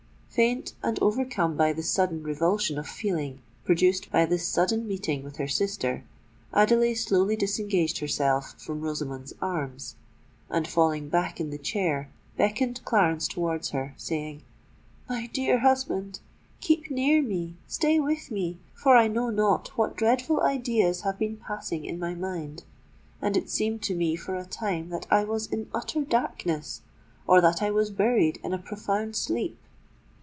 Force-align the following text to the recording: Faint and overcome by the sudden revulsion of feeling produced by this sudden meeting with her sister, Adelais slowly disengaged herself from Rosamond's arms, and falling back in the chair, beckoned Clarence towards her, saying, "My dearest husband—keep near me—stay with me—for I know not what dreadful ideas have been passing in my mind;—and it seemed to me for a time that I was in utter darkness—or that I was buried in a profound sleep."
Faint 0.33 0.71
and 0.81 0.97
overcome 1.01 1.57
by 1.57 1.73
the 1.73 1.83
sudden 1.83 2.23
revulsion 2.23 2.79
of 2.79 2.87
feeling 2.87 3.41
produced 3.65 4.09
by 4.09 4.25
this 4.25 4.47
sudden 4.47 4.87
meeting 4.87 5.23
with 5.25 5.35
her 5.35 5.47
sister, 5.47 6.05
Adelais 6.53 6.93
slowly 6.95 7.35
disengaged 7.35 7.97
herself 7.99 8.55
from 8.57 8.79
Rosamond's 8.79 9.33
arms, 9.41 9.97
and 10.49 10.65
falling 10.69 11.09
back 11.09 11.41
in 11.41 11.49
the 11.49 11.57
chair, 11.57 12.09
beckoned 12.37 12.79
Clarence 12.85 13.27
towards 13.27 13.71
her, 13.71 13.93
saying, 13.97 14.41
"My 15.09 15.27
dearest 15.33 15.63
husband—keep 15.63 16.89
near 16.89 17.21
me—stay 17.21 17.99
with 17.99 18.31
me—for 18.31 18.95
I 18.95 19.09
know 19.09 19.31
not 19.31 19.77
what 19.77 19.97
dreadful 19.97 20.39
ideas 20.39 21.01
have 21.01 21.19
been 21.19 21.35
passing 21.35 21.83
in 21.83 21.99
my 21.99 22.15
mind;—and 22.15 23.35
it 23.35 23.49
seemed 23.49 23.81
to 23.81 23.93
me 23.93 24.15
for 24.15 24.37
a 24.37 24.45
time 24.45 24.87
that 24.91 25.07
I 25.11 25.25
was 25.25 25.47
in 25.47 25.69
utter 25.73 25.99
darkness—or 26.03 27.41
that 27.41 27.61
I 27.61 27.69
was 27.69 27.91
buried 27.91 28.39
in 28.41 28.53
a 28.53 28.57
profound 28.57 29.17
sleep." 29.17 29.57